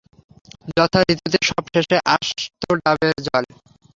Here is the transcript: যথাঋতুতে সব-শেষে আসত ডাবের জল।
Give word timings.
যথাঋতুতে 0.71 1.39
সব-শেষে 1.49 1.97
আসত 2.15 2.39
ডাবের 2.79 3.15
জল। 3.25 3.45